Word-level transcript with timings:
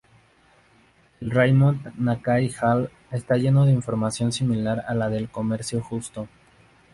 El 1.19 1.29
"Raymond 1.29 1.93
Nakai 1.99 2.51
Hall" 2.59 2.89
está 3.11 3.35
lleno 3.37 3.67
de 3.67 3.71
información 3.71 4.31
similar 4.31 4.83
a 4.87 4.95
la 4.95 5.09
del 5.11 5.29
comercio 5.29 5.83
justo. 5.83 6.27